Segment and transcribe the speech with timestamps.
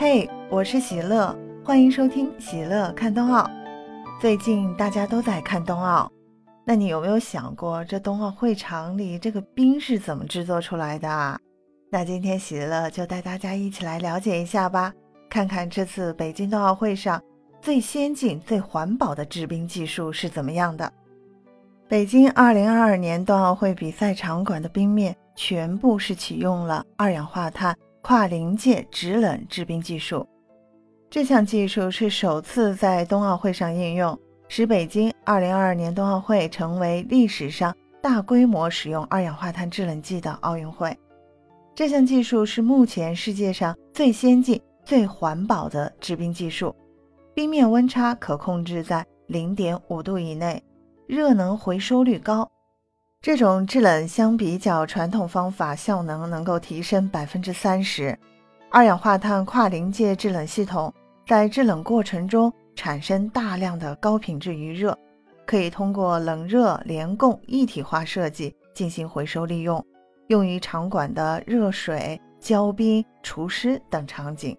[0.00, 3.50] 嘿，我是喜乐，欢迎收听喜乐看冬奥。
[4.20, 6.08] 最近大家都在看冬奥，
[6.64, 11.36] 那你有没有想过，这冬奥会场里这个冰是怎么制作出来的啊？
[11.90, 14.92] 那今天喜乐就带大家一起来了解一下吧，
[15.28, 17.20] 看看这次北京冬奥会上
[17.60, 20.92] 最先进、最环保的制冰技术是怎么样的。
[21.88, 27.76] 北京2022年冬奥会比赛场馆的冰面全部是启用了二氧化碳。
[28.02, 30.26] 跨临界制冷制冰技术，
[31.10, 34.18] 这项技术是首次在冬奥会上应用，
[34.48, 40.96] 使北京2022年冬奥会成为历史上大规模使用二氧化碳制冷剂的奥运会。
[41.74, 46.74] 这项技术是目前世界上最先进、最环保的制冰技术，
[47.34, 50.62] 冰面温差可控制在0.5度以内，
[51.06, 52.50] 热能回收率高。
[53.20, 58.16] 这种制冷相比较传统方法，效能能够提升百分之三十。
[58.70, 60.92] 二氧化碳跨临界制冷系统
[61.26, 64.96] 在制冷过程中产生大量的高品质余热，
[65.44, 69.84] 可以通过冷热联供一体化设计进行回收利用，
[70.28, 74.56] 用于场馆的热水、浇冰、除湿等场景。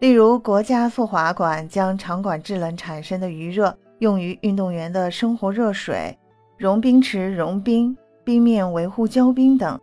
[0.00, 6.18] 例如，国家速滑馆将场馆制冷产生的余热用于运动员的生活热水。
[6.56, 9.78] 融冰池融冰、冰面维护浇冰等，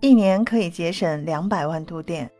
[0.00, 2.30] 一年可以节省两百万度电。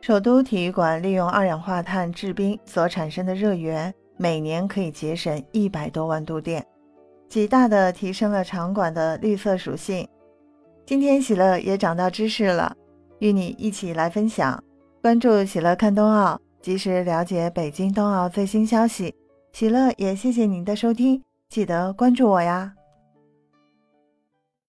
[0.00, 6.66] 首都体育馆利用二氧化碳制冰所产生的热源，每年可以节省一百多万度电，
[7.28, 10.06] 极大的提升了场馆的绿色属性。
[10.84, 12.74] 今天喜乐也长到知识了，
[13.20, 14.62] 与你一起来分享。
[15.00, 19.14] 关注喜乐看冬奥，及时了解北京冬奥最新消息。
[19.52, 21.22] 喜乐也谢谢您的收听。
[21.52, 22.72] 记得关注我呀。